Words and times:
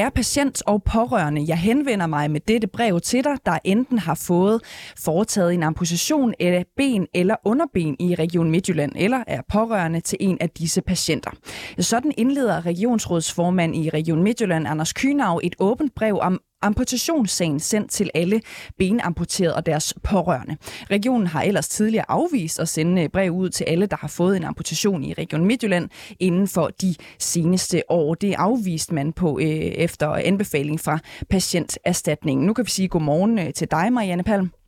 Kære 0.00 0.10
patient 0.10 0.62
og 0.66 0.82
pårørende, 0.82 1.44
jeg 1.48 1.58
henvender 1.58 2.06
mig 2.06 2.30
med 2.30 2.40
dette 2.40 2.66
brev 2.66 3.00
til 3.00 3.24
dig, 3.24 3.36
der 3.46 3.58
enten 3.64 3.98
har 3.98 4.14
fået 4.14 4.60
foretaget 4.98 5.54
en 5.54 5.62
amputation 5.62 6.34
af 6.40 6.64
ben 6.76 7.06
eller 7.14 7.36
underben 7.44 7.96
i 8.00 8.14
Region 8.14 8.50
Midtjylland, 8.50 8.92
eller 8.96 9.24
er 9.26 9.40
pårørende 9.52 10.00
til 10.00 10.18
en 10.20 10.38
af 10.40 10.50
disse 10.50 10.82
patienter. 10.82 11.30
Sådan 11.78 12.12
indleder 12.18 12.66
regionsrådsformand 12.66 13.76
i 13.76 13.90
Region 13.90 14.22
Midtjylland, 14.22 14.68
Anders 14.68 14.92
Kynav, 14.92 15.40
et 15.42 15.56
åbent 15.58 15.94
brev 15.94 16.18
om 16.20 16.40
amputationssagen 16.62 17.60
sendt 17.60 17.90
til 17.90 18.10
alle 18.14 18.40
benamputerede 18.78 19.54
og 19.54 19.66
deres 19.66 19.94
pårørende. 20.02 20.56
Regionen 20.90 21.26
har 21.26 21.42
ellers 21.42 21.68
tidligere 21.68 22.10
afvist 22.10 22.60
at 22.60 22.68
sende 22.68 23.02
øh, 23.02 23.08
brev 23.08 23.32
ud 23.32 23.48
til 23.48 23.64
alle, 23.64 23.86
der 23.86 23.96
har 23.96 24.08
fået 24.08 24.36
en 24.36 24.44
amputation 24.44 25.04
i 25.04 25.12
Region 25.12 25.44
Midtjylland 25.44 25.88
inden 26.20 26.48
for 26.48 26.70
de 26.82 26.94
seneste 27.18 27.82
år. 27.88 28.14
Det 28.14 28.34
afviste 28.34 28.94
man 28.94 29.12
på 29.12 29.38
øh, 29.38 29.46
efter 29.46 30.08
anbefaling 30.08 30.80
fra 30.80 30.98
patienterstatningen. 31.30 32.46
Nu 32.46 32.52
kan 32.52 32.64
vi 32.64 32.70
sige 32.70 32.88
godmorgen 32.88 33.38
øh, 33.38 33.52
til 33.52 33.70
dig, 33.70 33.92
Marianne 33.92 34.22
Palm. 34.22 34.59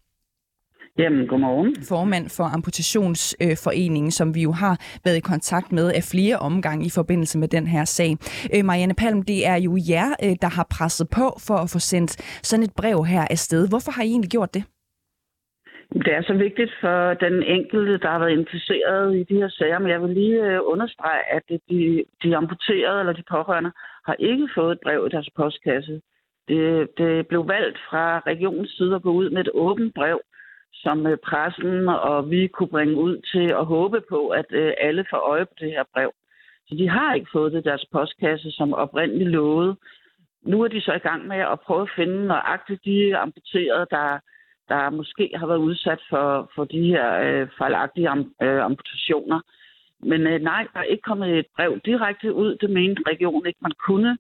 Jamen, 0.99 1.27
godmorgen. 1.27 1.77
Formand 1.89 2.27
for 2.37 2.45
Amputationsforeningen, 2.57 4.11
som 4.11 4.35
vi 4.35 4.43
jo 4.43 4.53
har 4.53 4.75
været 5.05 5.17
i 5.17 5.29
kontakt 5.33 5.73
med 5.73 5.87
af 5.99 6.03
flere 6.13 6.37
omgange 6.49 6.87
i 6.87 6.93
forbindelse 6.95 7.39
med 7.39 7.49
den 7.49 7.67
her 7.67 7.85
sag. 7.85 8.11
Øh, 8.55 8.65
Marianne 8.65 8.95
Palm, 8.95 9.23
det 9.23 9.47
er 9.53 9.59
jo 9.67 9.73
jer, 9.93 10.09
øh, 10.25 10.35
der 10.43 10.51
har 10.59 10.67
presset 10.77 11.07
på 11.19 11.27
for 11.47 11.57
at 11.65 11.71
få 11.75 11.79
sendt 11.79 12.13
sådan 12.49 12.65
et 12.65 12.75
brev 12.81 13.05
her 13.13 13.25
afsted. 13.31 13.69
Hvorfor 13.69 13.93
har 13.97 14.03
I 14.03 14.11
egentlig 14.15 14.31
gjort 14.31 14.55
det? 14.55 14.65
Det 16.05 16.13
er 16.19 16.23
så 16.23 16.35
vigtigt 16.47 16.73
for 16.81 17.15
den 17.15 17.37
enkelte, 17.43 17.99
der 17.99 18.11
har 18.11 18.19
været 18.19 18.39
interesseret 18.41 19.17
i 19.17 19.23
de 19.31 19.35
her 19.41 19.49
sager, 19.49 19.79
men 19.79 19.91
jeg 19.91 20.03
vil 20.03 20.15
lige 20.21 20.41
øh, 20.49 20.61
understrege, 20.73 21.23
at 21.37 21.43
de, 21.71 22.05
de 22.23 22.37
amputerede 22.37 23.01
eller 23.01 23.13
de 23.13 23.31
pårørende 23.31 23.73
har 24.07 24.17
ikke 24.19 24.49
fået 24.57 24.73
et 24.73 24.81
brev 24.85 25.07
i 25.07 25.15
deres 25.15 25.31
postkasse. 25.37 26.01
Det, 26.49 26.89
det 26.99 27.27
blev 27.27 27.49
valgt 27.49 27.79
fra 27.89 28.05
regionens 28.19 28.71
side 28.77 28.95
at 28.95 29.03
gå 29.03 29.13
ud 29.13 29.31
med 29.31 29.41
et 29.41 29.51
åbent 29.55 29.95
brev, 29.95 30.21
som 30.73 31.07
øh, 31.07 31.19
pressen 31.19 31.89
og 31.89 32.31
vi 32.31 32.47
kunne 32.47 32.69
bringe 32.69 32.97
ud 32.97 33.17
til 33.33 33.47
at 33.61 33.67
håbe 33.67 34.01
på, 34.09 34.29
at 34.29 34.47
øh, 34.51 34.73
alle 34.81 35.05
får 35.11 35.17
øje 35.17 35.47
på 35.47 35.55
det 35.61 35.71
her 35.71 35.85
brev. 35.95 36.13
Så 36.69 36.75
de 36.75 36.89
har 36.89 37.15
ikke 37.15 37.31
fået 37.33 37.53
det 37.53 37.65
deres 37.65 37.87
postkasse, 37.93 38.51
som 38.51 38.75
oprindeligt 38.75 39.31
lovede. 39.31 39.77
Nu 40.43 40.63
er 40.63 40.69
de 40.69 40.81
så 40.81 40.93
i 40.93 40.99
gang 41.09 41.27
med 41.27 41.37
at 41.37 41.61
prøve 41.61 41.83
at 41.83 41.95
finde 41.97 42.27
nøjagtigt 42.27 42.85
de 42.85 43.17
amputerede, 43.17 43.87
der, 43.91 44.19
der 44.69 44.91
måske 44.91 45.31
har 45.37 45.47
været 45.47 45.59
udsat 45.59 46.01
for, 46.11 46.51
for 46.55 46.65
de 46.65 46.83
her 46.83 47.07
øh, 47.21 47.49
fejlagtige 47.59 48.09
am, 48.09 48.35
øh, 48.43 48.65
amputationer. 48.65 49.41
Men 50.01 50.27
øh, 50.27 50.41
nej, 50.41 50.67
der 50.73 50.81
er 50.81 50.93
ikke 50.93 51.03
kommet 51.03 51.39
et 51.39 51.47
brev 51.57 51.81
direkte 51.85 52.35
ud. 52.35 52.57
Det 52.57 52.71
mente 52.71 53.03
regionen 53.07 53.47
ikke, 53.47 53.59
man 53.63 53.79
kunne. 53.87 54.19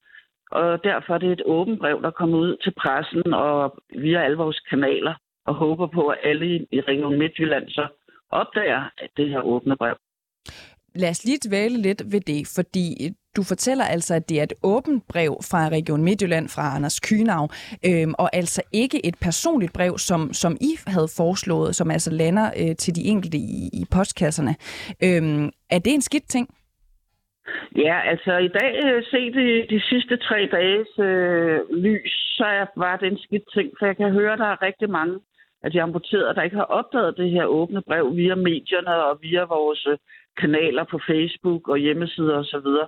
Og 0.50 0.84
derfor 0.84 1.14
er 1.14 1.18
det 1.18 1.32
et 1.32 1.42
åbent 1.44 1.80
brev, 1.80 2.02
der 2.02 2.10
kommer 2.10 2.38
ud 2.38 2.56
til 2.56 2.72
pressen 2.76 3.34
og 3.34 3.82
via 3.98 4.24
alle 4.24 4.36
vores 4.36 4.60
kanaler 4.60 5.14
og 5.46 5.54
håber 5.54 5.86
på, 5.86 6.08
at 6.08 6.18
alle 6.22 6.46
i 6.46 6.80
Region 6.80 7.18
Midtjylland 7.18 7.68
så 7.68 7.86
opdager 8.30 8.82
at 8.98 9.10
det 9.16 9.28
her 9.28 9.40
åbne 9.40 9.76
brev. 9.76 9.96
Lad 10.94 11.10
os 11.10 11.24
lige 11.24 11.38
dvæle 11.48 11.82
lidt 11.82 12.02
ved 12.12 12.20
det, 12.20 12.42
fordi 12.56 12.86
du 13.36 13.42
fortæller 13.42 13.84
altså, 13.84 14.14
at 14.14 14.28
det 14.28 14.38
er 14.38 14.42
et 14.42 14.52
åbent 14.62 15.08
brev 15.08 15.32
fra 15.50 15.68
Region 15.68 16.04
Midtjylland 16.04 16.48
fra 16.48 16.76
Anders 16.76 17.00
Kynav, 17.00 17.48
øhm, 17.88 18.14
og 18.18 18.36
altså 18.36 18.62
ikke 18.72 19.06
et 19.06 19.16
personligt 19.22 19.72
brev, 19.72 19.98
som, 19.98 20.32
som 20.32 20.56
I 20.60 20.72
havde 20.86 21.08
foreslået, 21.16 21.74
som 21.74 21.90
altså 21.90 22.10
lander 22.10 22.46
øh, 22.60 22.76
til 22.76 22.96
de 22.96 23.04
enkelte 23.04 23.38
i, 23.38 23.68
i 23.72 23.84
postkasserne. 23.92 24.54
Øhm, 25.06 25.50
er 25.70 25.78
det 25.78 25.92
en 25.94 26.08
skidt 26.10 26.28
ting? 26.28 26.48
Ja, 27.76 27.96
altså 28.10 28.32
i 28.38 28.48
dag, 28.48 28.72
øh, 28.84 29.02
set 29.10 29.34
i 29.36 29.66
de 29.74 29.80
sidste 29.80 30.16
tre 30.16 30.48
dages 30.52 30.98
øh, 30.98 31.58
lys, 31.86 32.12
så 32.38 32.66
var 32.76 32.96
det 32.96 33.08
en 33.12 33.18
skidt 33.18 33.46
ting, 33.54 33.70
for 33.78 33.86
jeg 33.86 33.96
kan 33.96 34.10
høre, 34.12 34.32
at 34.32 34.38
der 34.38 34.50
er 34.52 34.62
rigtig 34.62 34.90
mange 34.90 35.18
af 35.62 35.70
de 35.70 35.82
amputerede, 35.82 36.34
der 36.34 36.42
ikke 36.42 36.56
har 36.56 36.64
opdaget 36.78 37.16
det 37.16 37.30
her 37.30 37.44
åbne 37.44 37.82
brev 37.82 38.16
via 38.16 38.34
medierne 38.34 39.04
og 39.04 39.18
via 39.22 39.44
vores 39.44 39.86
øh, 39.86 39.98
kanaler 40.36 40.84
på 40.84 40.98
Facebook 41.06 41.68
og 41.68 41.78
hjemmesider 41.78 42.38
osv. 42.38 42.48
Så, 42.48 42.86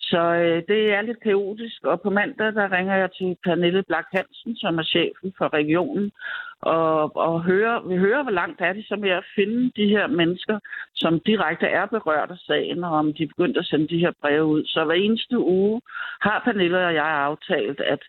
så 0.00 0.18
øh, 0.18 0.62
det 0.68 0.92
er 0.94 1.02
lidt 1.02 1.22
kaotisk, 1.22 1.84
og 1.84 2.00
på 2.00 2.10
mandag 2.10 2.52
der 2.54 2.72
ringer 2.72 2.96
jeg 2.96 3.10
til 3.18 3.36
Pernille 3.44 3.82
Blak 3.82 4.06
Hansen, 4.12 4.56
som 4.56 4.78
er 4.78 4.82
chefen 4.82 5.32
for 5.38 5.52
regionen, 5.52 6.12
og, 6.60 7.16
og 7.16 7.42
høre, 7.42 7.88
vi 7.88 7.96
hører, 7.96 8.22
hvor 8.22 8.32
langt 8.32 8.60
er 8.60 8.72
de 8.72 8.84
så 8.86 8.96
med 8.96 9.10
at 9.10 9.24
finde 9.34 9.72
de 9.76 9.88
her 9.88 10.06
mennesker, 10.06 10.58
som 10.94 11.20
direkte 11.20 11.66
er 11.66 11.86
berørt 11.86 12.30
af 12.30 12.38
sagen, 12.38 12.84
og 12.84 12.90
om 12.90 13.14
de 13.14 13.22
er 13.22 13.26
begyndt 13.26 13.56
at 13.56 13.66
sende 13.66 13.88
de 13.88 13.98
her 13.98 14.12
breve 14.20 14.44
ud. 14.44 14.64
Så 14.64 14.84
hver 14.84 14.94
eneste 14.94 15.38
uge 15.38 15.80
har 16.20 16.42
Pernille 16.44 16.86
og 16.86 16.94
jeg 16.94 17.06
aftalt, 17.06 17.80
at 17.80 18.02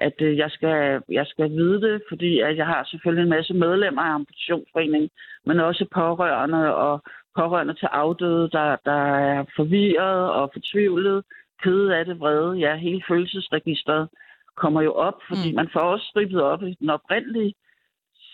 at 0.00 0.16
øh, 0.20 0.36
jeg, 0.36 0.50
skal, 0.50 1.02
jeg 1.08 1.26
skal 1.26 1.50
vide 1.50 1.80
det, 1.80 2.02
fordi 2.08 2.40
at 2.40 2.56
jeg 2.56 2.66
har 2.66 2.84
selvfølgelig 2.84 3.22
en 3.22 3.36
masse 3.36 3.54
medlemmer 3.54 4.02
af 4.02 4.14
amputationsforeningen, 4.14 5.10
men 5.46 5.60
også 5.60 5.84
pårørende 5.94 6.74
og 6.74 7.02
pårørende 7.36 7.74
til 7.74 7.86
afdøde, 7.86 8.50
der, 8.52 8.76
der 8.84 9.02
er 9.16 9.44
forvirret 9.56 10.30
og 10.30 10.50
fortvivlet, 10.52 11.24
kede 11.62 11.96
af 11.96 12.04
det, 12.04 12.20
vrede. 12.20 12.58
Ja, 12.58 12.76
hele 12.76 13.02
følelsesregistret 13.08 14.08
kommer 14.56 14.82
jo 14.82 14.92
op, 14.92 15.18
fordi 15.28 15.50
mm. 15.50 15.56
man 15.56 15.68
får 15.72 15.80
også 15.80 16.06
stribet 16.06 16.42
op 16.42 16.62
i 16.62 16.76
den 16.80 16.90
oprindelige 16.90 17.54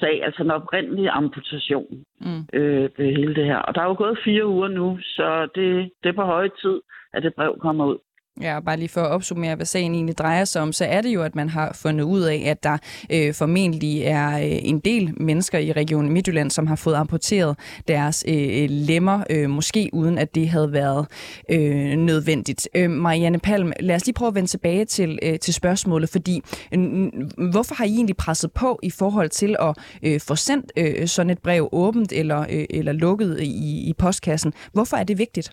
sag, 0.01 0.25
altså 0.25 0.43
den 0.43 0.51
oprindelige 0.51 1.11
amputation, 1.11 2.05
mm. 2.21 2.43
øh, 2.53 2.91
det 2.97 3.17
hele 3.17 3.35
det 3.35 3.45
her. 3.45 3.59
Og 3.59 3.75
der 3.75 3.81
er 3.81 3.87
jo 3.87 3.95
gået 3.99 4.19
fire 4.25 4.47
uger 4.47 4.69
nu, 4.69 4.99
så 5.03 5.49
det, 5.55 5.91
det 6.03 6.09
er 6.09 6.13
på 6.13 6.23
høje 6.23 6.51
tid, 6.63 6.81
at 7.13 7.23
det 7.23 7.35
brev 7.35 7.59
kommer 7.61 7.87
ud. 7.87 7.99
Ja, 8.41 8.57
og 8.57 8.65
bare 8.65 8.77
lige 8.77 8.89
for 8.89 9.01
at 9.01 9.11
opsummere, 9.11 9.55
hvad 9.55 9.67
sagen 9.67 9.95
egentlig 9.95 10.19
drejer 10.19 10.45
sig 10.45 10.63
om, 10.63 10.73
så 10.73 10.85
er 10.85 11.01
det 11.01 11.09
jo, 11.09 11.23
at 11.23 11.35
man 11.35 11.49
har 11.49 11.73
fundet 11.73 12.05
ud 12.05 12.21
af, 12.21 12.43
at 12.47 12.63
der 12.63 12.79
øh, 13.13 13.35
formentlig 13.35 14.03
er 14.03 14.39
øh, 14.39 14.45
en 14.45 14.79
del 14.81 15.23
mennesker 15.23 15.59
i 15.59 15.73
regionen 15.73 16.13
Midtjylland, 16.13 16.51
som 16.51 16.67
har 16.67 16.77
fået 16.77 16.95
amputeret 16.95 17.59
deres 17.89 18.25
øh, 18.29 18.63
øh, 18.63 18.67
lemmer, 18.71 19.25
øh, 19.31 19.51
måske 19.51 19.91
uden 19.93 20.19
at 20.19 20.35
det 20.35 20.49
havde 20.49 20.73
været 20.73 21.07
øh, 21.51 21.97
nødvendigt. 21.97 22.69
Øh, 22.75 22.91
Marianne 22.91 23.39
Palm, 23.39 23.73
lad 23.81 23.97
os 23.97 24.07
lige 24.07 24.15
prøve 24.15 24.29
at 24.29 24.35
vende 24.35 24.49
tilbage 24.51 24.85
til, 24.85 25.19
øh, 25.23 25.39
til 25.39 25.55
spørgsmålet, 25.55 26.09
fordi 26.09 26.43
øh, 26.73 27.07
hvorfor 27.51 27.75
har 27.75 27.85
I 27.85 27.95
egentlig 27.95 28.17
presset 28.17 28.53
på 28.53 28.79
i 28.83 28.91
forhold 28.91 29.31
til 29.31 29.57
at 29.61 29.75
øh, 30.03 30.21
få 30.21 30.35
sendt 30.35 30.73
øh, 30.77 31.09
sådan 31.09 31.31
et 31.31 31.39
brev 31.39 31.69
åbent 31.73 32.13
eller, 32.13 32.41
øh, 32.51 32.65
eller 32.71 32.93
lukket 32.93 33.41
i, 33.41 33.89
i 33.89 33.93
postkassen? 33.99 34.53
Hvorfor 34.73 34.97
er 34.97 35.05
det 35.05 35.19
vigtigt? 35.19 35.53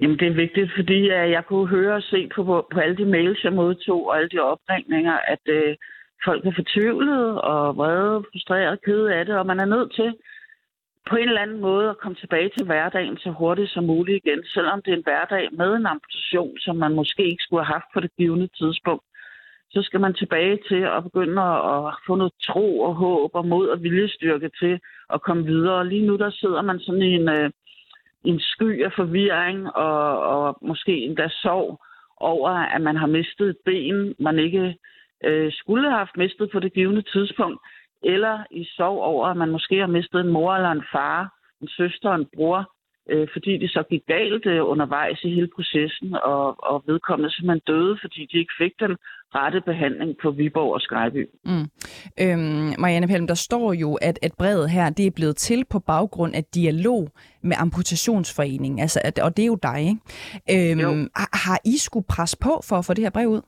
Jamen, 0.00 0.18
det 0.18 0.28
er 0.28 0.42
vigtigt, 0.44 0.70
fordi 0.76 0.98
øh, 0.98 1.30
jeg 1.30 1.44
kunne 1.46 1.68
høre 1.68 1.94
og 1.94 2.02
se 2.02 2.28
på, 2.34 2.42
på 2.72 2.80
alle 2.80 2.96
de 2.96 3.04
mails, 3.04 3.44
jeg 3.44 3.52
modtog, 3.52 4.06
og 4.08 4.16
alle 4.16 4.28
de 4.28 4.38
opringninger, 4.38 5.16
at 5.32 5.40
uh, 5.48 5.74
folk 6.24 6.46
er 6.46 6.52
fortvivlede 6.54 7.40
og 7.42 7.76
vrede, 7.76 8.24
frustreret, 8.32 8.82
kede 8.82 9.14
af 9.14 9.24
det, 9.26 9.34
og 9.38 9.46
man 9.46 9.60
er 9.60 9.64
nødt 9.64 9.94
til 9.94 10.14
på 11.10 11.16
en 11.16 11.28
eller 11.28 11.40
anden 11.40 11.60
måde 11.60 11.90
at 11.90 11.98
komme 11.98 12.16
tilbage 12.16 12.50
til 12.56 12.66
hverdagen 12.66 13.16
så 13.18 13.30
hurtigt 13.30 13.70
som 13.70 13.84
muligt 13.84 14.24
igen, 14.24 14.44
selvom 14.44 14.82
det 14.82 14.92
er 14.92 14.96
en 14.96 15.08
hverdag 15.08 15.48
med 15.52 15.70
en 15.74 15.86
amputation, 15.86 16.58
som 16.58 16.76
man 16.76 16.94
måske 16.94 17.22
ikke 17.30 17.42
skulle 17.42 17.64
have 17.64 17.72
haft 17.72 17.90
på 17.94 18.00
det 18.00 18.10
givende 18.18 18.48
tidspunkt. 18.60 19.04
Så 19.70 19.82
skal 19.82 20.00
man 20.00 20.14
tilbage 20.14 20.58
til 20.68 20.82
at 20.96 21.02
begynde 21.02 21.42
at 21.42 21.94
få 22.06 22.14
noget 22.14 22.32
tro 22.42 22.80
og 22.80 22.94
håb 22.94 23.30
og 23.34 23.46
mod 23.46 23.68
og 23.68 23.82
viljestyrke 23.82 24.50
til 24.60 24.80
at 25.14 25.22
komme 25.22 25.44
videre. 25.44 25.88
Lige 25.88 26.06
nu 26.06 26.16
der 26.16 26.30
sidder 26.30 26.62
man 26.62 26.78
sådan 26.80 27.02
i 27.02 27.12
en, 27.14 27.28
øh, 27.28 27.50
en 28.26 28.40
sky 28.40 28.84
af 28.84 28.92
forvirring 28.96 29.76
og, 29.76 30.20
og 30.20 30.58
måske 30.62 30.92
endda 30.92 31.28
sorg 31.28 31.80
over, 32.16 32.50
at 32.50 32.80
man 32.80 32.96
har 32.96 33.06
mistet 33.06 33.48
et 33.48 33.56
ben, 33.64 34.14
man 34.18 34.38
ikke 34.38 34.76
øh, 35.24 35.52
skulle 35.52 35.84
have 35.88 35.98
haft 35.98 36.16
mistet 36.16 36.50
på 36.52 36.60
det 36.60 36.72
givende 36.72 37.02
tidspunkt, 37.02 37.60
eller 38.02 38.44
i 38.50 38.64
sorg 38.64 38.98
over, 39.02 39.26
at 39.26 39.36
man 39.36 39.50
måske 39.50 39.78
har 39.78 39.86
mistet 39.86 40.20
en 40.20 40.32
mor 40.32 40.54
eller 40.54 40.70
en 40.70 40.84
far, 40.92 41.34
en 41.62 41.68
søster 41.68 42.10
en 42.12 42.26
bror, 42.34 42.72
øh, 43.10 43.28
fordi 43.32 43.58
det 43.58 43.70
så 43.70 43.82
gik 43.90 44.02
galt 44.06 44.46
øh, 44.46 44.68
undervejs 44.72 45.24
i 45.24 45.34
hele 45.34 45.50
processen, 45.56 46.14
og, 46.14 46.64
og 46.70 46.84
vedkommende 46.86 47.34
simpelthen 47.34 47.62
døde, 47.66 47.98
fordi 48.00 48.20
de 48.32 48.38
ikke 48.38 48.54
fik 48.58 48.72
den 48.80 48.96
rette 49.34 49.60
behandling 49.60 50.16
på 50.22 50.30
Viborg 50.30 50.74
og 50.74 50.80
Skrejby. 50.80 51.26
Mm. 51.44 51.66
Øhm, 52.22 52.72
Marianne 52.78 53.08
Pelm, 53.08 53.26
der 53.26 53.34
står 53.34 53.72
jo, 53.72 53.94
at, 53.94 54.18
at 54.22 54.32
brevet 54.38 54.70
her 54.70 54.90
det 54.90 55.06
er 55.06 55.16
blevet 55.16 55.36
til 55.36 55.64
på 55.72 55.78
baggrund 55.78 56.34
af 56.34 56.44
dialog 56.44 57.08
med 57.42 57.56
Amputationsforeningen, 57.58 58.78
altså, 58.78 59.00
at, 59.04 59.18
og 59.18 59.36
det 59.36 59.42
er 59.42 59.46
jo 59.46 59.58
dig, 59.62 59.80
ikke? 59.90 60.72
Øhm, 60.72 61.08
har, 61.16 61.46
har 61.46 61.58
I 61.64 61.76
skulle 61.78 62.06
presse 62.14 62.36
på 62.42 62.52
for 62.68 62.76
at 62.76 62.84
få 62.86 62.94
det 62.94 63.04
her 63.04 63.10
brev 63.10 63.28
ud? 63.28 63.42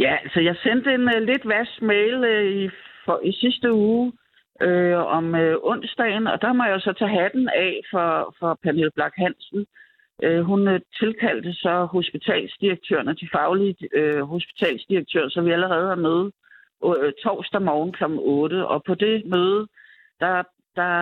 Ja, 0.00 0.16
så 0.32 0.40
jeg 0.40 0.56
sendte 0.62 0.90
en 0.94 1.04
uh, 1.14 1.22
lidt 1.30 1.48
vask 1.48 1.82
mail 1.82 2.14
uh, 2.32 2.46
i, 2.60 2.70
for, 3.04 3.20
i 3.24 3.32
sidste 3.32 3.72
uge, 3.72 4.12
øh, 4.60 4.98
om 5.16 5.34
øh, 5.34 5.56
onsdagen, 5.62 6.26
og 6.26 6.42
der 6.42 6.52
må 6.52 6.64
jeg 6.64 6.80
så 6.80 6.92
tage 6.92 7.20
hatten 7.20 7.48
af 7.48 7.80
for, 7.90 8.34
for 8.38 8.58
Pernille 8.62 8.90
Black 8.90 9.14
Hansen. 9.16 9.66
Øh, 10.22 10.40
hun 10.40 10.68
øh, 10.68 10.80
tilkaldte 10.98 11.52
så 11.54 11.84
hospitalsdirektøren 11.84 13.08
og 13.08 13.20
de 13.20 13.28
faglige 13.32 13.88
øh, 13.94 14.22
hospitalsdirektører, 14.22 15.28
så 15.28 15.40
vi 15.40 15.50
allerede 15.50 15.88
har 15.88 15.94
møde 15.94 16.32
øh, 16.84 17.12
torsdag 17.22 17.62
morgen 17.62 17.92
kl. 17.92 18.04
8. 18.06 18.66
Og 18.66 18.84
på 18.84 18.94
det 18.94 19.26
møde, 19.26 19.66
der, 20.20 20.42
der 20.76 20.94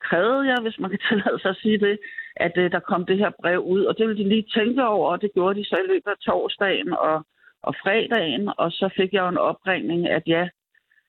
krævede 0.00 0.46
jeg, 0.48 0.58
hvis 0.62 0.78
man 0.78 0.90
kan 0.90 1.00
tillade 1.08 1.38
sig 1.42 1.50
at 1.50 1.60
sige 1.62 1.78
det, 1.78 1.98
at 2.36 2.52
øh, 2.56 2.72
der 2.72 2.80
kom 2.80 3.06
det 3.06 3.18
her 3.18 3.30
brev 3.40 3.60
ud, 3.60 3.84
og 3.84 3.98
det 3.98 4.08
ville 4.08 4.24
de 4.24 4.28
lige 4.28 4.46
tænke 4.54 4.84
over, 4.84 5.12
og 5.12 5.22
det 5.22 5.30
gjorde 5.34 5.58
de 5.60 5.64
så 5.64 5.76
i 5.76 5.88
løbet 5.92 6.10
af 6.10 6.18
torsdagen, 6.26 6.92
og 6.92 7.26
og 7.62 7.74
fredagen, 7.82 8.50
og 8.58 8.72
så 8.72 8.90
fik 8.96 9.12
jeg 9.12 9.28
en 9.28 9.38
opringning, 9.38 10.08
at 10.08 10.22
ja, 10.26 10.48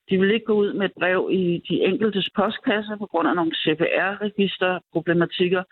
de 0.10 0.18
ville 0.18 0.34
ikke 0.34 0.46
gå 0.46 0.54
ud 0.54 0.74
med 0.74 0.86
et 0.86 0.94
brev 1.00 1.30
i 1.32 1.64
de 1.70 1.84
enkeltes 1.84 2.30
postkasser 2.36 2.98
på 2.98 3.06
grund 3.06 3.28
af 3.28 3.36
nogle 3.36 3.52
CPR-registerproblematikker, 3.56 5.64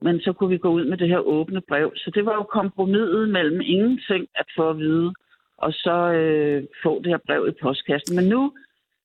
men 0.00 0.20
så 0.20 0.32
kunne 0.32 0.50
vi 0.50 0.58
gå 0.58 0.68
ud 0.68 0.84
med 0.84 0.96
det 0.96 1.08
her 1.08 1.18
åbne 1.18 1.60
brev. 1.68 1.92
Så 1.96 2.10
det 2.14 2.26
var 2.26 2.34
jo 2.34 2.42
kompromiset 2.42 3.28
mellem 3.28 3.60
ingenting 3.60 4.26
at 4.34 4.46
få 4.56 4.70
at 4.70 4.78
vide, 4.78 5.14
og 5.58 5.72
så 5.72 6.12
øh, 6.12 6.64
få 6.82 7.02
det 7.02 7.06
her 7.06 7.18
brev 7.26 7.48
i 7.48 7.60
postkassen. 7.62 8.16
Men 8.16 8.24
nu 8.24 8.52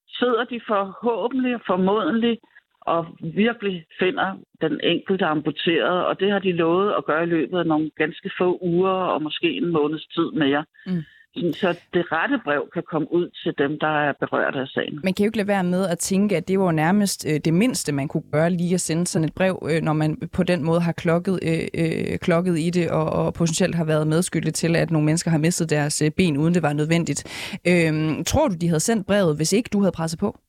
sidder 0.08 0.44
de 0.44 0.62
forhåbentlig 0.68 1.56
og 1.56 1.62
formodentlig 1.68 2.40
og 2.82 3.06
virkelig 3.20 3.86
finder 4.00 4.38
den 4.62 4.80
enkelte 4.84 5.26
amputeret, 5.26 6.06
og 6.06 6.20
det 6.20 6.32
har 6.32 6.40
de 6.40 6.52
lovet 6.52 6.94
at 6.98 7.06
gøre 7.06 7.24
i 7.24 7.34
løbet 7.36 7.60
af 7.60 7.68
nogle 7.68 7.92
ganske 7.96 8.32
få 8.38 8.58
uger 8.62 8.92
og 8.92 9.22
måske 9.22 9.58
en 9.58 9.72
måneds 9.72 10.08
tid 10.08 10.32
mere. 10.32 10.66
Mm. 10.86 11.04
Så 11.36 11.80
det 11.94 12.12
rette 12.12 12.40
brev 12.44 12.70
kan 12.74 12.84
komme 12.92 13.14
ud 13.14 13.30
til 13.44 13.54
dem, 13.58 13.80
der 13.80 13.88
er 14.08 14.14
berørt 14.20 14.56
af 14.56 14.68
sagen. 14.68 15.00
Man 15.04 15.14
kan 15.14 15.24
jo 15.24 15.28
ikke 15.28 15.38
lade 15.38 15.48
være 15.48 15.64
med 15.64 15.88
at 15.88 15.98
tænke, 16.00 16.38
at 16.38 16.48
det 16.48 16.60
var 16.60 16.72
nærmest 16.72 17.26
øh, 17.30 17.40
det 17.46 17.54
mindste, 17.54 17.92
man 17.92 18.08
kunne 18.08 18.24
gøre 18.32 18.50
lige 18.50 18.74
at 18.74 18.82
sende 18.82 19.08
sådan 19.08 19.26
et 19.26 19.34
brev, 19.34 19.68
øh, 19.72 19.82
når 19.82 19.94
man 19.94 20.18
på 20.34 20.44
den 20.44 20.64
måde 20.64 20.82
har 20.82 20.92
klokket, 20.92 21.40
øh, 21.44 21.68
øh, 21.84 22.20
klokket 22.20 22.60
i 22.60 22.70
det, 22.70 22.92
og, 22.92 23.06
og 23.06 23.34
potentielt 23.34 23.76
har 23.76 23.86
været 23.86 24.08
medskyldig 24.08 24.54
til, 24.54 24.76
at 24.76 24.92
nogle 24.92 25.06
mennesker 25.06 25.32
har 25.32 25.38
mistet 25.38 25.70
deres 25.70 26.04
ben, 26.18 26.38
uden 26.38 26.54
det 26.54 26.64
var 26.64 26.74
nødvendigt. 26.74 27.22
Øh, 27.68 28.24
tror 28.26 28.48
du, 28.48 28.56
de 28.62 28.68
havde 28.68 28.80
sendt 28.80 29.08
brevet, 29.08 29.36
hvis 29.36 29.54
ikke 29.54 29.70
du 29.74 29.80
havde 29.80 29.92
presset 29.92 30.20
på? 30.20 30.40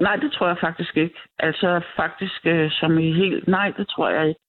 Nej, 0.00 0.16
det 0.16 0.32
tror 0.32 0.48
jeg 0.48 0.58
faktisk 0.60 0.96
ikke. 0.96 1.18
Altså 1.38 1.80
faktisk 1.96 2.46
øh, 2.46 2.70
som 2.70 2.98
i 2.98 3.12
helt... 3.12 3.48
Nej, 3.48 3.72
det 3.78 3.88
tror 3.88 4.10
jeg 4.10 4.28
ikke. 4.28 4.40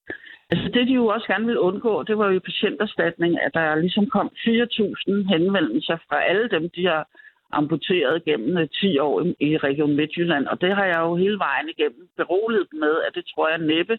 Altså 0.52 0.68
det, 0.74 0.88
de 0.88 0.92
jo 0.92 1.06
også 1.06 1.26
gerne 1.26 1.46
ville 1.46 1.60
undgå, 1.60 2.02
det 2.02 2.18
var 2.18 2.30
jo 2.30 2.40
patienterstatning, 2.40 3.42
at 3.42 3.54
der 3.54 3.74
ligesom 3.74 4.06
kom 4.06 4.30
4.000 4.36 5.28
henvendelser 5.32 5.96
fra 6.08 6.24
alle 6.24 6.48
dem, 6.48 6.70
de 6.76 6.86
har 6.86 7.08
amputeret 7.52 8.24
gennem 8.24 8.58
øh, 8.58 8.68
10 8.68 8.98
år 8.98 9.22
i 9.40 9.56
Region 9.56 9.96
Midtjylland. 9.96 10.46
Og 10.46 10.60
det 10.60 10.76
har 10.76 10.84
jeg 10.84 11.00
jo 11.00 11.16
hele 11.16 11.38
vejen 11.38 11.68
igennem 11.68 12.08
beroliget 12.16 12.68
med, 12.72 12.94
at 13.06 13.14
det 13.14 13.24
tror 13.34 13.48
jeg 13.48 13.58
næppe. 13.58 13.98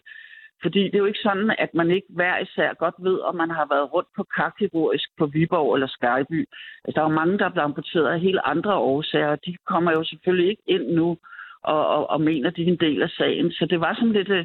Fordi 0.62 0.82
det 0.84 0.94
er 0.94 0.98
jo 1.04 1.12
ikke 1.12 1.26
sådan, 1.28 1.54
at 1.58 1.74
man 1.74 1.90
ikke 1.90 2.06
hver 2.08 2.38
især 2.38 2.74
godt 2.74 2.94
ved, 2.98 3.18
om 3.18 3.34
man 3.36 3.50
har 3.50 3.66
været 3.74 3.92
rundt 3.94 4.08
på 4.16 4.22
karkirurgisk 4.36 5.08
på 5.18 5.26
Viborg 5.26 5.74
eller 5.74 5.86
Skyby. 5.96 6.40
Altså, 6.84 6.94
der 6.94 7.00
er 7.00 7.10
jo 7.10 7.20
mange, 7.20 7.38
der 7.38 7.44
er 7.44 7.54
blevet 7.54 7.64
amputeret 7.64 8.08
af 8.12 8.20
helt 8.20 8.40
andre 8.44 8.74
årsager. 8.74 9.36
De 9.36 9.56
kommer 9.66 9.92
jo 9.92 10.04
selvfølgelig 10.04 10.48
ikke 10.50 10.62
ind 10.66 10.86
nu 10.90 11.18
og, 11.62 11.86
og, 11.86 12.10
og 12.10 12.20
mener, 12.20 12.48
at 12.48 12.56
de 12.56 12.62
er 12.62 12.66
en 12.66 12.84
del 12.86 13.02
af 13.02 13.10
sagen. 13.10 13.52
Så 13.52 13.66
det 13.70 13.80
var 13.80 13.94
sådan 13.94 14.12
lidt 14.12 14.28
øh, 14.28 14.44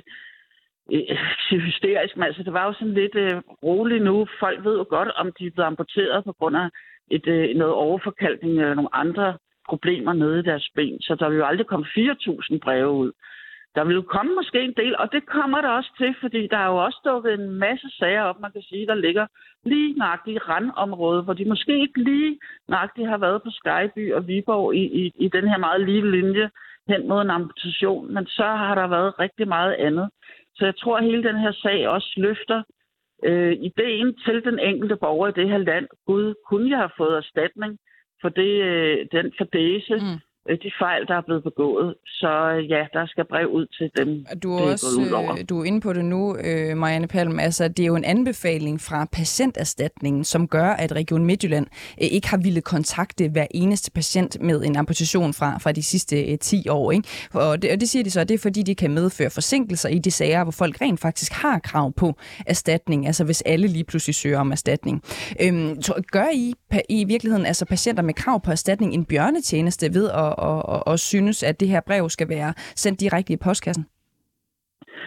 øh 0.91 1.59
hysterisk, 1.67 2.17
men 2.17 2.23
altså 2.23 2.43
det 2.43 2.53
var 2.53 2.65
jo 2.65 2.73
sådan 2.73 2.93
lidt 2.93 3.15
øh, 3.15 3.41
roligt 3.63 4.03
nu. 4.03 4.27
Folk 4.39 4.63
ved 4.65 4.77
jo 4.77 4.85
godt, 4.89 5.09
om 5.09 5.31
de 5.39 5.45
er 5.45 5.51
blevet 5.51 5.67
amputeret 5.67 6.23
på 6.23 6.33
grund 6.39 6.57
af 6.57 6.69
et, 7.11 7.27
øh, 7.27 7.55
noget 7.55 7.73
overforkalkning 7.73 8.53
eller 8.59 8.73
nogle 8.73 8.95
andre 8.95 9.37
problemer 9.69 10.13
nede 10.13 10.39
i 10.39 10.43
deres 10.49 10.69
ben. 10.75 11.01
Så 11.01 11.15
der 11.15 11.29
vil 11.29 11.37
jo 11.37 11.45
aldrig 11.45 11.67
komme 11.67 11.85
4.000 11.85 12.59
breve 12.59 12.89
ud. 12.91 13.11
Der 13.75 13.83
vil 13.83 13.95
jo 13.95 14.01
komme 14.01 14.35
måske 14.35 14.61
en 14.61 14.73
del, 14.77 14.97
og 14.97 15.11
det 15.11 15.25
kommer 15.25 15.61
der 15.61 15.69
også 15.69 15.91
til, 15.97 16.15
fordi 16.21 16.47
der 16.47 16.57
er 16.57 16.67
jo 16.67 16.77
også 16.85 16.99
dukket 17.05 17.33
en 17.33 17.49
masse 17.51 17.87
sager 17.99 18.21
op, 18.21 18.39
man 18.39 18.51
kan 18.51 18.61
sige, 18.61 18.87
der 18.87 18.95
ligger 18.95 19.27
lige 19.65 19.93
nøjagtigt 19.93 20.35
i 20.35 20.39
randområdet, 20.39 21.23
hvor 21.23 21.33
de 21.33 21.45
måske 21.45 21.81
ikke 21.81 22.03
lige 22.03 22.39
nøjagtigt 22.67 23.09
har 23.09 23.17
været 23.17 23.43
på 23.43 23.49
Skyby 23.49 24.13
og 24.13 24.27
Viborg 24.27 24.75
i, 24.75 24.83
i, 25.01 25.11
i 25.25 25.27
den 25.27 25.47
her 25.47 25.57
meget 25.57 25.81
lige 25.81 26.11
linje, 26.11 26.49
hen 26.87 27.07
mod 27.07 27.21
en 27.21 27.29
amputation, 27.29 28.13
men 28.13 28.25
så 28.27 28.43
har 28.43 28.75
der 28.75 28.87
været 28.87 29.19
rigtig 29.19 29.47
meget 29.47 29.73
andet. 29.73 30.09
Så 30.57 30.65
jeg 30.65 30.75
tror, 30.77 30.97
at 30.97 31.03
hele 31.03 31.23
den 31.23 31.37
her 31.37 31.51
sag 31.51 31.87
også 31.87 32.13
løfter 32.17 32.63
øh, 33.23 33.53
ideen 33.69 34.15
til 34.25 34.43
den 34.43 34.59
enkelte 34.59 34.95
borger 34.95 35.27
i 35.27 35.39
det 35.39 35.49
her 35.49 35.57
land. 35.57 35.87
Gud, 36.05 36.33
kunne 36.49 36.69
jeg 36.69 36.77
have 36.77 36.97
fået 36.97 37.17
erstatning 37.17 37.79
for 38.21 38.29
det, 38.29 38.63
øh, 38.63 39.07
den 39.11 39.33
fordæse, 39.37 39.95
mm. 39.95 40.19
Øh, 40.49 40.57
de 40.63 40.71
fejl, 40.79 41.07
der 41.07 41.15
er 41.15 41.21
blevet 41.21 41.43
begået. 41.43 41.95
Så 42.05 42.51
øh, 42.51 42.69
ja, 42.69 42.85
der 42.93 43.05
skal 43.05 43.25
brev 43.25 43.47
ud 43.47 43.65
til 43.65 43.91
dem, 43.97 44.25
du 44.43 44.53
er 44.53 44.57
det 44.57 44.67
er 44.67 44.71
også, 44.71 44.87
ud 44.99 45.11
over. 45.11 45.31
Øh, 45.31 45.45
du 45.49 45.59
er 45.61 45.63
inde 45.63 45.81
på 45.81 45.93
det 45.93 46.05
nu, 46.05 46.37
Marianne 46.75 47.07
Palm. 47.07 47.39
Altså, 47.39 47.67
det 47.67 47.79
er 47.79 47.87
jo 47.87 47.95
en 47.95 48.05
anbefaling 48.05 48.81
fra 48.81 49.07
patienterstatningen, 49.11 50.23
som 50.23 50.47
gør, 50.47 50.69
at 50.69 50.91
Region 50.91 51.25
Midtjylland 51.25 51.67
ikke 51.97 52.27
har 52.29 52.37
ville 52.37 52.61
kontakte 52.61 53.29
hver 53.29 53.47
eneste 53.51 53.91
patient 53.91 54.41
med 54.41 54.63
en 54.63 54.75
amputation 54.75 55.33
fra, 55.33 55.57
fra 55.57 55.71
de 55.71 55.83
sidste 55.83 56.37
10 56.37 56.69
år. 56.69 56.91
Ikke? 56.91 57.07
Og, 57.33 57.61
det, 57.61 57.71
og 57.71 57.79
det 57.79 57.89
siger 57.89 58.03
de 58.03 58.11
så, 58.11 58.19
at 58.19 58.29
det 58.29 58.35
er 58.35 58.39
fordi, 58.39 58.63
de 58.63 58.75
kan 58.75 58.91
medføre 58.91 59.29
forsinkelser 59.29 59.89
i 59.89 59.99
de 59.99 60.11
sager, 60.11 60.43
hvor 60.43 60.51
folk 60.51 60.81
rent 60.81 60.99
faktisk 60.99 61.31
har 61.31 61.59
krav 61.59 61.93
på 61.93 62.13
erstatning. 62.45 63.07
Altså 63.07 63.23
hvis 63.23 63.41
alle 63.41 63.67
lige 63.67 63.83
pludselig 63.83 64.15
søger 64.15 64.39
om 64.39 64.51
erstatning. 64.51 65.03
Øhm, 65.41 65.81
gør 66.11 66.27
I 66.33 66.53
i 66.89 67.05
virkeligheden 67.07 67.45
altså 67.45 67.65
patienter 67.65 68.03
med 68.03 68.13
krav 68.13 68.41
på 68.45 68.51
erstatning 68.51 68.93
en 68.93 69.05
bjørnetjeneste 69.05 69.93
ved 69.93 70.09
at 70.09 70.15
og, 70.15 70.65
og, 70.65 70.93
at 70.93 70.99
synes, 70.99 71.43
at 71.43 71.59
det 71.59 71.67
her 71.67 71.81
brev 71.81 72.09
skal 72.09 72.29
være 72.29 72.53
sendt 72.57 72.99
direkte 72.99 73.33
i 73.33 73.37
postkassen? 73.37 73.85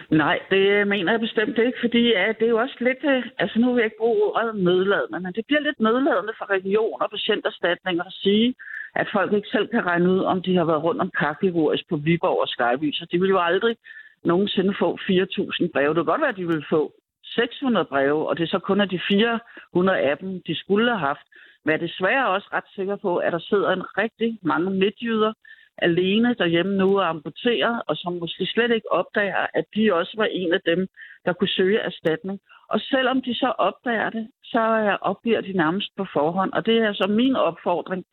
Nej, 0.09 0.39
det 0.49 0.87
mener 0.87 1.11
jeg 1.11 1.19
bestemt 1.19 1.57
ikke, 1.57 1.77
fordi 1.81 2.01
ja, 2.17 2.27
det 2.39 2.45
er 2.45 2.49
jo 2.55 2.57
også 2.57 2.77
lidt, 2.79 3.03
øh, 3.03 3.23
altså 3.37 3.59
nu 3.59 3.67
vil 3.67 3.81
jeg 3.81 3.85
ikke 3.85 4.03
bruge 4.03 4.23
ordet 4.23 4.55
nødladende, 4.55 5.19
men 5.19 5.33
det 5.33 5.45
bliver 5.45 5.61
lidt 5.61 5.79
nødladende 5.79 6.33
for 6.37 6.49
regioner 6.49 7.05
og 7.05 7.11
patienterstatninger 7.11 8.03
at 8.03 8.13
sige, 8.13 8.55
at 8.95 9.07
folk 9.13 9.33
ikke 9.33 9.47
selv 9.51 9.67
kan 9.67 9.85
regne 9.85 10.09
ud, 10.11 10.19
om 10.19 10.41
de 10.41 10.55
har 10.57 10.65
været 10.65 10.83
rundt 10.83 11.01
om 11.01 11.11
kakirurgisk 11.19 11.89
på 11.89 11.95
Viborg 11.95 12.41
og 12.41 12.47
Skyby, 12.47 12.91
så 12.93 13.05
de 13.11 13.19
vil 13.19 13.29
jo 13.29 13.39
aldrig 13.39 13.75
nogensinde 14.23 14.73
få 14.79 14.97
4.000 14.97 15.71
breve. 15.73 15.89
Det 15.89 16.01
kan 16.01 16.11
godt 16.13 16.21
være, 16.21 16.35
at 16.35 16.41
de 16.41 16.47
vil 16.47 16.65
få 16.69 16.93
600 17.23 17.85
breve, 17.85 18.29
og 18.29 18.37
det 18.37 18.43
er 18.43 18.47
så 18.47 18.59
kun 18.59 18.81
af 18.81 18.89
de 18.89 18.99
400 19.07 19.99
af 19.99 20.17
dem, 20.17 20.41
de 20.47 20.55
skulle 20.55 20.89
have 20.89 21.07
haft. 21.07 21.27
Men 21.63 21.71
jeg 21.71 21.81
er 21.81 21.87
desværre 21.87 22.27
også 22.27 22.47
ret 22.53 22.69
sikker 22.75 22.95
på, 22.95 23.17
at 23.17 23.33
der 23.33 23.39
sidder 23.39 23.69
en 23.71 23.97
rigtig 23.97 24.39
mange 24.41 24.69
midtjyder 24.71 25.33
alene 25.77 26.33
derhjemme 26.33 26.77
nu 26.77 26.99
og 26.99 27.09
amputerer, 27.09 27.79
og 27.87 27.95
som 27.97 28.13
måske 28.13 28.45
slet 28.45 28.71
ikke 28.71 28.91
opdager, 28.91 29.45
at 29.53 29.65
de 29.75 29.93
også 29.93 30.13
var 30.17 30.25
en 30.25 30.53
af 30.53 30.61
dem, 30.65 30.87
der 31.25 31.33
kunne 31.33 31.55
søge 31.59 31.79
erstatning. 31.79 32.39
Og 32.69 32.79
selvom 32.79 33.21
de 33.21 33.35
så 33.35 33.53
opdager 33.57 34.09
det, 34.09 34.27
så 34.43 34.61
opgiver 35.01 35.41
de 35.41 35.53
nærmest 35.53 35.89
på 35.97 36.05
forhånd. 36.13 36.51
Og 36.53 36.65
det 36.65 36.77
er 36.77 36.93
så 36.93 37.07
min 37.07 37.35
opfordring, 37.35 38.05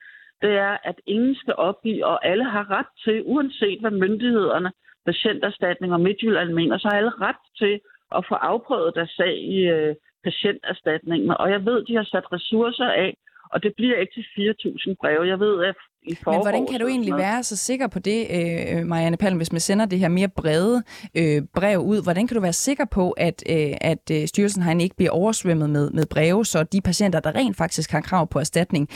det 0.42 0.52
er, 0.52 0.76
at 0.84 1.00
ingen 1.06 1.34
skal 1.34 1.54
opgive, 1.54 2.06
og 2.06 2.26
alle 2.26 2.44
har 2.44 2.70
ret 2.70 2.92
til, 3.04 3.22
uanset 3.24 3.80
hvad 3.80 3.90
myndighederne, 3.90 4.72
patienterstatning 5.06 5.93
og 5.93 6.00
Midtjylland 6.00 6.52
mener, 6.52 6.78
så 6.78 6.88
har 6.88 6.96
alle 6.96 7.12
ret 7.26 7.43
til 7.58 7.81
at 8.17 8.24
få 8.28 8.34
afprøvet 8.34 8.94
deres 8.94 9.10
sag 9.10 9.34
i 9.38 9.58
øh, 9.76 9.94
patienterstatningen. 10.24 11.31
Og 11.31 11.50
jeg 11.50 11.64
ved, 11.64 11.84
de 11.84 11.96
har 11.96 12.05
sat 12.05 12.32
ressourcer 12.32 12.90
af 13.05 13.17
og 13.52 13.62
det 13.62 13.72
bliver 13.76 13.96
ikke 13.96 14.12
til 14.14 14.24
4.000 14.38 14.94
breve. 15.00 15.28
Jeg 15.32 15.40
ved, 15.40 15.64
at 15.64 15.74
i 16.02 16.14
Men 16.26 16.43
hvordan 16.46 16.67
kan 16.70 16.81
du 16.81 16.86
egentlig 16.86 17.14
være 17.14 17.43
så 17.43 17.56
sikker 17.56 17.88
på 17.88 17.98
det, 17.98 18.20
øh, 18.36 18.86
Marianne 18.86 19.17
Palm, 19.17 19.36
hvis 19.36 19.52
man 19.52 19.60
sender 19.60 19.86
det 19.86 19.98
her 19.98 20.08
mere 20.08 20.28
brede 20.36 20.82
øh, 21.20 21.43
brev 21.58 21.78
ud? 21.78 22.02
Hvordan 22.06 22.26
kan 22.26 22.34
du 22.34 22.40
være 22.40 22.52
sikker 22.52 22.86
på, 22.94 23.10
at, 23.10 23.38
øh, 23.55 23.74
at 23.93 24.28
styrelsen 24.28 24.62
herinde 24.62 24.84
ikke 24.84 24.96
bliver 24.96 25.10
oversvømmet 25.10 25.70
med, 25.70 25.90
med 25.90 26.05
breve, 26.14 26.44
så 26.44 26.58
de 26.72 26.81
patienter, 26.84 27.20
der 27.20 27.34
rent 27.34 27.56
faktisk 27.56 27.90
har 27.93 28.00
krav 28.00 28.28
på 28.32 28.38
erstatning, 28.38 28.88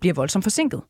bliver 0.00 0.14
voldsomt 0.20 0.44
forsinket? 0.44 0.80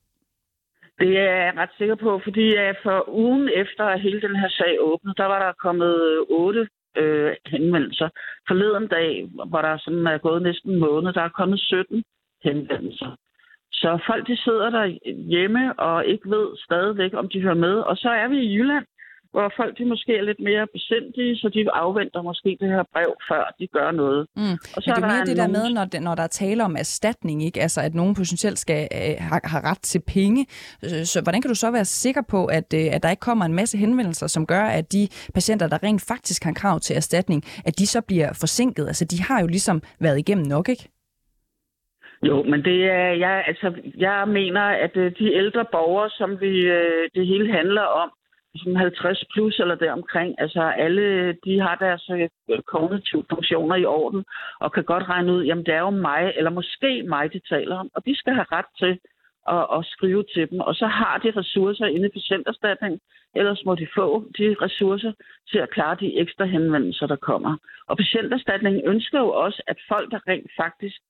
Det 0.99 1.19
er 1.19 1.37
jeg 1.45 1.53
ret 1.57 1.75
sikker 1.79 1.95
på, 1.95 2.21
fordi 2.25 2.47
for 2.83 3.09
ugen 3.09 3.49
efter 3.63 3.85
at 3.85 4.01
hele 4.01 4.21
den 4.21 4.37
her 4.37 4.49
sag 4.49 4.73
åbnede, 4.81 5.15
der 5.17 5.25
var 5.25 5.39
der 5.39 5.53
kommet 5.65 6.25
otte 6.29 6.69
øh, 7.03 7.33
henvendelser. 7.47 8.09
Forleden 8.49 8.89
dag, 8.89 9.11
hvor 9.51 9.63
der 9.63 9.79
sådan 9.79 10.07
er 10.07 10.19
gået 10.19 10.43
næsten 10.43 10.71
en 10.71 10.81
måned, 10.81 11.13
der 11.13 11.23
er 11.23 11.39
kommet 11.39 11.61
17 11.61 12.05
henvendelser. 12.45 13.11
Så 13.73 13.99
folk 14.07 14.27
de 14.27 14.37
sidder 14.37 14.71
der 14.71 14.87
hjemme 15.35 15.79
og 15.79 16.07
ikke 16.07 16.31
ved 16.31 16.47
stadigvæk, 16.67 17.13
om 17.15 17.29
de 17.33 17.43
hører 17.43 17.55
med. 17.67 17.75
Og 17.91 17.97
så 17.97 18.09
er 18.09 18.29
vi 18.29 18.37
i 18.37 18.55
Jylland, 18.57 18.85
hvor 19.31 19.53
folk 19.57 19.79
de 19.79 19.85
måske 19.85 20.17
er 20.17 20.23
lidt 20.23 20.41
mere 20.41 20.67
besindige, 20.73 21.37
så 21.37 21.49
de 21.55 21.71
afventer 21.73 22.23
måske 22.23 22.57
det 22.61 22.69
her 22.69 22.85
brev, 22.93 23.11
før 23.31 23.55
de 23.59 23.67
gør 23.67 23.91
noget. 23.91 24.27
Mm. 24.37 24.57
Og 24.77 24.83
så 24.83 24.87
Men 24.87 24.95
det 24.97 25.03
er 25.03 25.15
mere 25.15 25.25
det 25.25 25.37
der 25.37 25.47
med, 25.47 25.71
når, 25.71 25.85
det, 25.85 26.03
når 26.03 26.15
der 26.15 26.23
er 26.23 26.27
tale 26.45 26.65
om 26.65 26.77
erstatning, 26.77 27.45
ikke? 27.45 27.61
Altså, 27.63 27.81
at 27.81 27.95
nogen 27.95 28.15
potentielt 28.15 28.59
skal 28.59 28.89
øh, 28.95 29.15
have, 29.19 29.41
have 29.45 29.63
ret 29.71 29.83
til 29.83 30.03
penge. 30.07 30.47
Så 30.83 31.21
hvordan 31.23 31.43
kan 31.43 31.49
du 31.49 31.55
så 31.55 31.71
være 31.71 31.85
sikker 31.85 32.23
på, 32.29 32.47
at, 32.47 32.75
øh, 32.75 32.87
at 32.93 33.03
der 33.03 33.11
ikke 33.11 33.21
kommer 33.21 33.45
en 33.45 33.55
masse 33.55 33.79
henvendelser, 33.79 34.27
som 34.27 34.47
gør, 34.47 34.63
at 34.63 34.93
de 34.93 35.09
patienter, 35.35 35.69
der 35.69 35.83
rent 35.83 36.05
faktisk 36.09 36.45
har 36.45 36.53
krav 36.53 36.81
til 36.81 36.97
erstatning, 36.97 37.45
at 37.65 37.79
de 37.79 37.87
så 37.87 38.01
bliver 38.01 38.33
forsinket? 38.33 38.87
Altså, 38.87 39.05
de 39.05 39.23
har 39.23 39.41
jo 39.41 39.47
ligesom 39.47 39.83
været 40.01 40.19
igennem 40.19 40.47
nok, 40.47 40.69
ikke? 40.69 40.89
Jo, 42.23 42.43
men 42.43 42.65
det 42.65 42.85
er, 42.85 43.09
jeg, 43.25 43.45
altså, 43.47 43.75
jeg 43.97 44.29
mener, 44.29 44.61
at 44.61 44.97
øh, 44.97 45.13
de 45.19 45.35
ældre 45.35 45.65
borgere, 45.73 46.11
som 46.11 46.41
vi, 46.41 46.61
øh, 46.61 47.09
det 47.15 47.27
hele 47.27 47.53
handler 47.53 47.83
om, 47.83 48.11
som 48.57 48.77
50 48.77 49.25
plus 49.33 49.59
eller 49.59 49.75
deromkring, 49.75 50.35
altså 50.41 50.63
alle, 50.63 51.33
de 51.45 51.61
har 51.61 51.75
deres 51.75 52.11
øh, 52.11 52.63
kognitive 52.67 53.25
funktioner 53.31 53.77
i 53.77 53.85
orden, 53.85 54.25
og 54.61 54.73
kan 54.73 54.85
godt 54.85 55.09
regne 55.09 55.33
ud, 55.33 55.45
jamen 55.45 55.67
det 55.67 55.75
er 55.75 55.81
jo 55.81 55.91
mig, 55.91 56.33
eller 56.37 56.51
måske 56.51 57.03
mig, 57.03 57.33
de 57.33 57.41
taler 57.49 57.77
om, 57.77 57.91
og 57.95 58.03
de 58.07 58.19
skal 58.19 58.35
have 58.35 58.47
ret 58.53 58.71
til 58.79 58.99
at, 59.49 59.67
at 59.77 59.85
skrive 59.95 60.25
til 60.35 60.51
dem. 60.51 60.61
Og 60.61 60.75
så 60.75 60.87
har 60.87 61.19
de 61.19 61.31
ressourcer 61.31 61.87
inde 61.87 62.07
i 62.07 62.17
patienterstatning, 62.19 63.01
ellers 63.35 63.65
må 63.65 63.75
de 63.75 63.89
få 63.95 64.25
de 64.39 64.57
ressourcer 64.63 65.13
til 65.51 65.59
at 65.59 65.71
klare 65.71 65.97
de 66.01 66.19
ekstra 66.19 66.45
henvendelser, 66.45 67.07
der 67.07 67.17
kommer. 67.17 67.57
Og 67.87 67.97
patienterstatningen 67.97 68.83
ønsker 68.85 69.19
jo 69.19 69.31
også, 69.31 69.63
at 69.67 69.79
folk, 69.89 70.11
der 70.11 70.29
rent 70.29 70.51
faktisk 70.57 71.01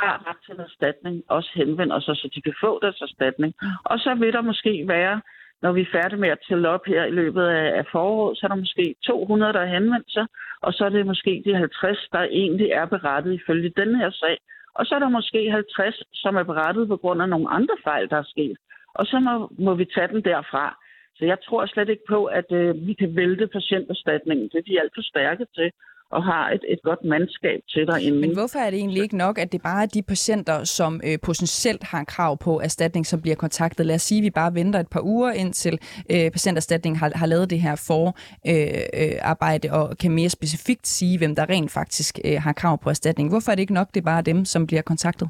har 0.00 0.16
ret 0.28 0.40
til 0.44 0.54
en 0.54 0.60
erstatning, 0.60 1.22
også 1.28 1.50
henvender 1.54 2.00
sig, 2.00 2.16
så 2.16 2.28
de 2.34 2.42
kan 2.42 2.54
få 2.60 2.78
deres 2.82 3.00
erstatning. 3.00 3.54
Og 3.84 3.98
så 3.98 4.14
vil 4.14 4.32
der 4.32 4.40
måske 4.50 4.84
være, 4.88 5.20
når 5.62 5.72
vi 5.72 5.80
er 5.80 5.92
færdige 5.92 6.20
med 6.20 6.28
at 6.28 6.44
tælle 6.48 6.68
op 6.68 6.84
her 6.86 7.04
i 7.04 7.10
løbet 7.10 7.42
af, 7.42 7.78
af 7.78 7.84
foråret, 7.92 8.38
så 8.38 8.46
er 8.46 8.48
der 8.48 8.64
måske 8.64 8.94
200, 9.06 9.52
der 9.52 9.60
har 9.66 9.74
henvendt 9.78 10.10
sig, 10.12 10.26
og 10.60 10.72
så 10.72 10.84
er 10.84 10.88
det 10.88 11.06
måske 11.06 11.42
de 11.44 11.54
50, 11.54 12.08
der 12.12 12.22
egentlig 12.22 12.70
er 12.70 12.86
berettet 12.86 13.32
ifølge 13.32 13.72
den 13.76 13.96
her 13.96 14.10
sag. 14.10 14.38
Og 14.74 14.86
så 14.86 14.94
er 14.94 14.98
der 14.98 15.08
måske 15.08 15.50
50, 15.50 16.02
som 16.12 16.36
er 16.36 16.42
berettet 16.42 16.88
på 16.88 16.96
grund 16.96 17.22
af 17.22 17.28
nogle 17.28 17.50
andre 17.50 17.76
fejl, 17.84 18.10
der 18.10 18.16
er 18.16 18.32
sket. 18.34 18.56
Og 18.94 19.06
så 19.06 19.18
må, 19.20 19.52
må 19.58 19.74
vi 19.74 19.84
tage 19.84 20.08
den 20.08 20.24
derfra. 20.24 20.78
Så 21.16 21.24
jeg 21.24 21.38
tror 21.46 21.66
slet 21.66 21.88
ikke 21.88 22.06
på, 22.08 22.24
at 22.24 22.52
øh, 22.52 22.86
vi 22.86 22.94
kan 22.94 23.16
vælte 23.16 23.46
patienterstatningen. 23.46 24.48
Det 24.48 24.58
er 24.58 24.68
de 24.68 24.80
alt 24.80 24.92
for 24.94 25.02
stærke 25.02 25.46
til 25.54 25.70
og 26.10 26.24
har 26.24 26.50
et, 26.50 26.64
et 26.68 26.78
godt 26.82 27.04
mandskab 27.04 27.60
til 27.68 27.86
derinde. 27.86 28.20
Men 28.20 28.34
hvorfor 28.34 28.58
er 28.58 28.70
det 28.70 28.78
egentlig 28.78 29.02
ikke 29.02 29.16
nok, 29.16 29.38
at 29.38 29.52
det 29.52 29.62
bare 29.62 29.82
er 29.82 29.86
de 29.86 30.02
patienter, 30.02 30.64
som 30.64 31.00
øh, 31.04 31.18
potentielt 31.22 31.84
har 31.84 32.04
krav 32.04 32.38
på 32.38 32.60
erstatning, 32.60 33.06
som 33.06 33.22
bliver 33.22 33.36
kontaktet? 33.36 33.86
Lad 33.86 33.94
os 33.94 34.02
sige, 34.02 34.18
at 34.18 34.24
vi 34.24 34.30
bare 34.30 34.54
venter 34.54 34.80
et 34.80 34.90
par 34.90 35.04
uger 35.04 35.32
indtil 35.32 35.78
øh, 36.12 36.30
patienterstatning 36.30 36.98
har, 36.98 37.12
har 37.14 37.26
lavet 37.26 37.50
det 37.50 37.60
her 37.60 37.76
forarbejde 37.88 39.68
øh, 39.68 39.74
øh, 39.74 39.80
og 39.80 39.96
kan 39.98 40.10
mere 40.10 40.28
specifikt 40.28 40.86
sige, 40.86 41.18
hvem 41.18 41.34
der 41.34 41.50
rent 41.50 41.70
faktisk 41.70 42.18
øh, 42.24 42.36
har 42.40 42.52
krav 42.52 42.78
på 42.82 42.88
erstatning. 42.90 43.28
Hvorfor 43.28 43.50
er 43.50 43.54
det 43.54 43.62
ikke 43.62 43.74
nok, 43.74 43.88
det 43.94 44.00
er 44.00 44.04
bare 44.04 44.22
dem, 44.22 44.44
som 44.44 44.66
bliver 44.66 44.82
kontaktet? 44.82 45.28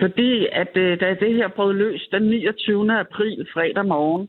Fordi 0.00 0.46
at 0.52 0.76
øh, 0.76 1.00
da 1.00 1.06
det 1.24 1.34
her 1.34 1.48
brød 1.56 1.72
løs 1.74 2.08
den 2.12 2.22
29. 2.22 2.98
april 2.98 3.46
fredag 3.54 3.86
morgen, 3.86 4.28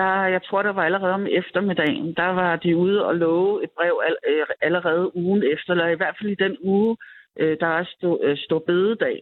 der, 0.00 0.26
jeg 0.34 0.42
tror, 0.42 0.62
der 0.62 0.72
var 0.78 0.84
allerede 0.84 1.14
om 1.14 1.26
eftermiddagen, 1.40 2.14
der 2.14 2.30
var 2.40 2.56
de 2.56 2.76
ude 2.76 3.06
og 3.06 3.14
love 3.16 3.64
et 3.64 3.70
brev 3.76 3.94
øh, 4.28 4.46
allerede 4.60 5.16
ugen 5.16 5.42
efter, 5.52 5.70
eller 5.72 5.88
i 5.88 6.00
hvert 6.00 6.16
fald 6.18 6.30
i 6.30 6.42
den 6.44 6.56
uge, 6.60 6.96
øh, 7.40 7.56
der 7.60 7.66
er 7.66 7.84
stå, 7.84 8.20
øh, 8.22 8.36
stå 8.36 8.58
bededag, 8.58 9.18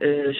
øh. 0.00 0.34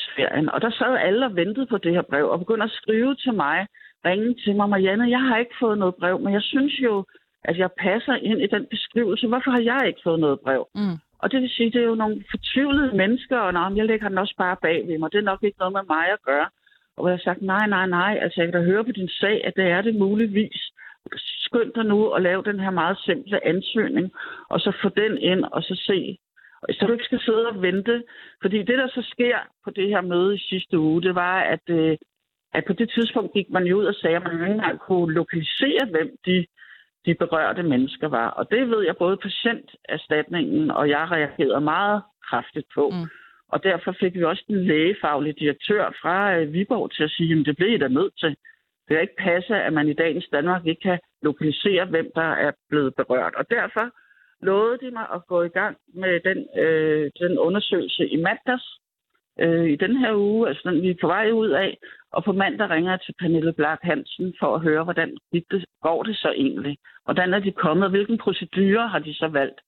Og 0.55 0.61
der 0.65 0.71
sad 0.71 0.97
alle 0.97 1.27
og 1.27 1.37
ventede 1.37 1.67
på 1.67 1.79
det 1.79 1.93
her 1.93 2.03
brev, 2.03 2.27
og 2.31 2.39
begyndte 2.39 2.65
at 2.65 2.79
skrive 2.81 3.15
til 3.15 3.35
mig, 3.35 3.67
ringe 4.05 4.35
til 4.45 4.57
mig, 4.57 4.69
Marianne, 4.69 5.11
jeg 5.11 5.21
har 5.21 5.37
ikke 5.39 5.57
fået 5.61 5.79
noget 5.79 5.95
brev, 5.95 6.21
men 6.21 6.33
jeg 6.33 6.43
synes 6.43 6.75
jo, 6.81 7.05
at 7.45 7.59
jeg 7.59 7.71
passer 7.79 8.15
ind 8.15 8.41
i 8.41 8.47
den 8.47 8.67
beskrivelse. 8.71 9.27
Hvorfor 9.27 9.51
har 9.51 9.61
jeg 9.61 9.83
ikke 9.87 10.01
fået 10.05 10.21
noget 10.21 10.41
brev? 10.41 10.67
Mm. 10.75 10.97
Og 11.19 11.33
det 11.33 11.43
vil 11.43 11.51
sige, 11.51 11.71
det 11.71 11.81
er 11.81 11.91
jo 11.93 11.95
nogle 11.95 12.25
fortvivlede 12.31 12.97
mennesker, 12.97 13.39
og 13.39 13.53
nej, 13.53 13.77
jeg 13.77 13.87
lægger 13.87 14.09
den 14.09 14.19
også 14.19 14.35
bare 14.39 14.57
bag 14.63 14.87
ved 14.89 14.99
mig. 14.99 15.13
Det 15.13 15.19
er 15.19 15.31
nok 15.33 15.43
ikke 15.43 15.59
noget 15.59 15.73
med 15.73 15.83
mig 15.89 16.07
at 16.13 16.23
gøre. 16.27 16.49
Og 17.01 17.09
jeg 17.09 17.17
har 17.19 17.23
sagt, 17.25 17.43
nej, 17.43 17.67
nej, 17.67 17.87
nej, 17.87 18.19
altså 18.23 18.41
jeg 18.41 18.53
kan 18.53 18.61
da 18.61 18.67
høre 18.71 18.85
på 18.85 18.93
din 18.93 19.09
sag, 19.09 19.45
at 19.45 19.53
det 19.57 19.67
er 19.67 19.83
det 19.83 19.95
muligvis. 19.95 20.61
Skynd 21.17 21.73
dig 21.75 21.85
nu 21.85 22.09
at 22.11 22.23
lave 22.23 22.43
den 22.43 22.61
her 22.61 22.71
meget 22.71 22.99
simple 22.99 23.47
ansøgning, 23.47 24.13
og 24.49 24.61
så 24.61 24.73
få 24.83 24.89
den 24.89 25.19
ind, 25.19 25.45
og 25.45 25.63
så 25.63 25.75
se, 25.87 26.19
så 26.71 26.87
du 26.87 26.93
ikke 26.93 27.05
skal 27.05 27.21
sidde 27.21 27.47
og 27.49 27.63
vente. 27.63 28.03
Fordi 28.43 28.59
det, 28.59 28.79
der 28.79 28.89
så 28.89 29.03
sker 29.13 29.39
på 29.65 29.71
det 29.71 29.89
her 29.89 30.01
møde 30.01 30.35
i 30.35 30.47
sidste 30.51 30.79
uge, 30.79 31.03
det 31.03 31.15
var, 31.15 31.41
at, 31.41 31.65
øh, 31.69 31.97
at 32.53 32.65
på 32.67 32.73
det 32.73 32.91
tidspunkt 32.95 33.33
gik 33.33 33.51
man 33.51 33.65
jo 33.65 33.79
ud 33.79 33.85
og 33.85 33.95
sagde, 33.95 34.17
at 34.17 34.23
man 34.23 34.33
ikke 34.33 34.47
engang 34.47 34.79
kunne 34.79 35.15
lokalisere, 35.15 35.85
hvem 35.91 36.11
de, 36.27 36.47
de 37.07 37.15
berørte 37.15 37.63
mennesker 37.63 38.09
var. 38.09 38.29
Og 38.31 38.51
det 38.51 38.71
ved 38.71 38.85
jeg 38.85 38.97
både 38.97 39.17
patienterstatningen 39.17 40.71
og 40.71 40.89
jeg 40.89 41.11
reagerede 41.11 41.61
meget 41.61 42.03
kraftigt 42.29 42.67
på. 42.75 42.91
Mm. 42.91 43.09
Og 43.53 43.63
derfor 43.63 43.93
fik 44.01 44.15
vi 44.15 44.25
også 44.25 44.45
den 44.49 44.65
lægefaglige 44.65 45.41
direktør 45.43 45.85
fra 46.03 46.37
øh, 46.37 46.53
Viborg 46.53 46.93
til 46.93 47.03
at 47.05 47.11
sige, 47.11 47.41
at 47.41 47.47
det 47.47 47.57
blev 47.57 47.69
I 47.75 47.79
da 47.79 47.89
nødt 47.89 48.19
til. 48.19 48.37
Det 48.89 48.97
er 48.97 49.01
ikke 49.01 49.23
passe, 49.29 49.55
at 49.55 49.73
man 49.73 49.89
i 49.89 49.93
dagens 49.93 50.29
Danmark 50.33 50.67
ikke 50.67 50.81
kan 50.81 50.99
lokalisere, 51.23 51.85
hvem 51.85 52.11
der 52.15 52.31
er 52.47 52.53
blevet 52.69 52.95
berørt. 52.95 53.35
Og 53.35 53.51
derfor 53.51 53.87
lovede 54.43 54.79
de 54.83 54.91
mig 54.91 55.07
at 55.15 55.27
gå 55.27 55.43
i 55.43 55.49
gang 55.49 55.77
med 55.95 56.21
den, 56.21 56.39
øh, 56.63 57.11
den 57.21 57.39
undersøgelse 57.39 58.09
i 58.09 58.17
mandags 58.17 58.67
øh, 59.41 59.71
i 59.71 59.77
den 59.77 59.97
her 59.97 60.15
uge, 60.15 60.49
altså 60.49 60.71
den 60.71 60.83
vi 60.83 60.91
er 60.91 61.01
på 61.01 61.07
vej 61.07 61.31
ud 61.31 61.51
af. 61.51 61.79
Og 62.13 62.25
på 62.25 62.33
mandag 62.33 62.71
ringer 62.71 62.91
jeg 62.91 63.01
til 63.01 63.15
Pernille 63.21 63.53
Blak 63.53 63.79
Hansen 63.83 64.35
for 64.41 64.55
at 64.55 64.61
høre, 64.61 64.85
hvordan 64.85 65.17
det, 65.33 65.65
går 65.83 66.03
det 66.03 66.17
så 66.17 66.33
egentlig? 66.37 66.79
Hvordan 67.05 67.35
er 67.35 67.39
de 67.39 67.53
kommet? 67.53 67.91
Hvilken 67.91 68.19
procedure 68.19 68.89
har 68.89 68.99
de 68.99 69.15
så 69.15 69.29
valgt? 69.29 69.61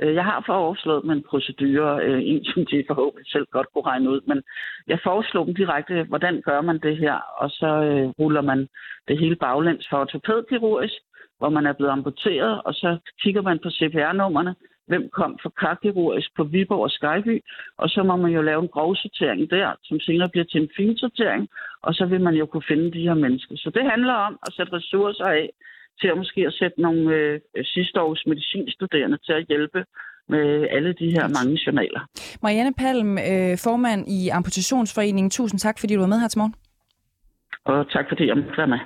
Øh, 0.00 0.14
jeg 0.14 0.24
har 0.24 0.42
foreslået 0.46 1.02
dem 1.02 1.10
en 1.10 1.22
procedure, 1.30 2.04
øh, 2.04 2.20
en 2.24 2.44
som 2.44 2.66
de 2.66 2.84
forhåbentlig 2.86 3.30
selv 3.32 3.46
godt 3.50 3.68
kunne 3.72 3.86
regne 3.86 4.10
ud, 4.10 4.20
men 4.26 4.42
jeg 4.86 4.98
foreslog 5.02 5.46
dem 5.46 5.54
direkte, 5.54 6.02
hvordan 6.02 6.42
gør 6.42 6.60
man 6.60 6.78
det 6.78 6.96
her, 6.96 7.16
og 7.42 7.50
så 7.50 7.70
øh, 7.88 8.08
ruller 8.08 8.42
man 8.42 8.68
det 9.08 9.18
hele 9.18 9.36
baglæns 9.36 9.86
for 9.90 9.96
ortopædkirurgisk, 9.96 10.94
hvor 11.38 11.48
man 11.48 11.66
er 11.66 11.72
blevet 11.72 11.92
amputeret, 11.92 12.62
og 12.62 12.74
så 12.74 12.98
kigger 13.22 13.42
man 13.42 13.58
på 13.62 13.70
CPR-nummerne, 13.70 14.54
hvem 14.86 15.08
kom 15.12 15.38
fra 15.42 15.50
karkirurgisk 15.62 16.36
på 16.36 16.44
Viborg 16.44 16.82
og 16.82 16.90
Skyby, 16.90 17.44
og 17.76 17.88
så 17.88 18.02
må 18.02 18.16
man 18.16 18.32
jo 18.32 18.42
lave 18.42 18.62
en 18.62 18.68
grov 18.68 18.96
sortering 18.96 19.50
der, 19.50 19.72
som 19.84 20.00
senere 20.00 20.28
bliver 20.28 20.44
til 20.44 20.60
en 20.62 20.70
fin 20.76 20.96
sortering, 20.96 21.48
og 21.82 21.94
så 21.94 22.06
vil 22.06 22.20
man 22.20 22.34
jo 22.34 22.46
kunne 22.46 22.68
finde 22.68 22.92
de 22.92 23.06
her 23.08 23.14
mennesker. 23.14 23.56
Så 23.56 23.70
det 23.70 23.90
handler 23.90 24.12
om 24.12 24.38
at 24.46 24.52
sætte 24.52 24.72
ressourcer 24.72 25.24
af 25.24 25.50
til 26.00 26.08
at 26.12 26.16
måske 26.22 26.40
at 26.46 26.54
sætte 26.60 26.80
nogle 26.86 27.14
øh, 27.14 27.40
sidste 27.64 28.00
års 28.00 28.22
medicinstuderende 28.26 29.18
til 29.26 29.32
at 29.32 29.46
hjælpe 29.48 29.84
med 30.28 30.66
alle 30.70 30.92
de 30.92 31.08
her 31.16 31.24
mange 31.36 31.54
journaler. 31.66 32.00
Marianne 32.42 32.74
Palm, 32.82 33.18
øh, 33.18 33.58
formand 33.66 34.00
i 34.08 34.28
Amputationsforeningen. 34.28 35.30
Tusind 35.30 35.58
tak, 35.60 35.76
fordi 35.78 35.94
du 35.94 36.00
var 36.00 36.06
med 36.06 36.20
her 36.20 36.28
til 36.28 36.38
morgen. 36.38 36.54
Og 37.64 37.90
tak 37.90 38.04
fordi 38.08 38.26
jeg 38.26 38.36
måtte 38.36 38.58
være 38.58 38.72
med. 38.74 38.78